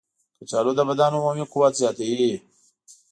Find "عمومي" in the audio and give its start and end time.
1.17-1.45